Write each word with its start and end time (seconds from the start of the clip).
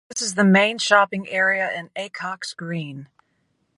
This 0.09 0.23
is 0.23 0.33
the 0.33 0.43
main 0.43 0.79
shopping 0.79 1.27
area 1.27 1.71
in 1.77 1.91
Acocks 1.95 2.55
Green. 2.55 3.07